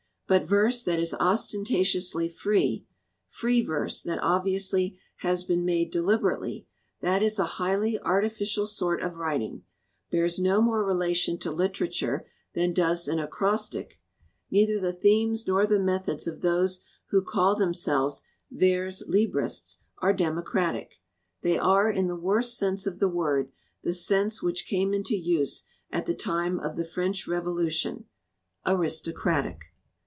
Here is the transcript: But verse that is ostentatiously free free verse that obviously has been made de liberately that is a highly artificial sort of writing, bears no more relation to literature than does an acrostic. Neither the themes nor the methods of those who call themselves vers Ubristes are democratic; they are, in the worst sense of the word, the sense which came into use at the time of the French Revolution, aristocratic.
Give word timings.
But 0.27 0.47
verse 0.47 0.81
that 0.85 0.97
is 0.97 1.13
ostentatiously 1.15 2.29
free 2.29 2.85
free 3.27 3.61
verse 3.61 4.01
that 4.03 4.19
obviously 4.23 4.97
has 5.17 5.43
been 5.43 5.65
made 5.65 5.91
de 5.91 5.99
liberately 6.01 6.67
that 7.01 7.21
is 7.21 7.37
a 7.37 7.43
highly 7.59 7.99
artificial 7.99 8.65
sort 8.65 9.01
of 9.03 9.17
writing, 9.17 9.63
bears 10.09 10.39
no 10.39 10.61
more 10.61 10.85
relation 10.85 11.37
to 11.39 11.51
literature 11.51 12.25
than 12.53 12.71
does 12.71 13.09
an 13.09 13.19
acrostic. 13.19 13.99
Neither 14.49 14.79
the 14.79 14.93
themes 14.93 15.47
nor 15.49 15.67
the 15.67 15.81
methods 15.81 16.27
of 16.27 16.39
those 16.39 16.85
who 17.09 17.21
call 17.21 17.53
themselves 17.57 18.23
vers 18.49 19.03
Ubristes 19.05 19.79
are 19.97 20.13
democratic; 20.13 21.01
they 21.41 21.57
are, 21.57 21.91
in 21.91 22.05
the 22.05 22.15
worst 22.15 22.57
sense 22.57 22.87
of 22.87 22.99
the 22.99 23.09
word, 23.09 23.51
the 23.83 23.91
sense 23.91 24.41
which 24.41 24.65
came 24.65 24.93
into 24.93 25.17
use 25.17 25.65
at 25.91 26.05
the 26.05 26.15
time 26.15 26.57
of 26.57 26.77
the 26.77 26.85
French 26.85 27.27
Revolution, 27.27 28.05
aristocratic. 28.65 29.65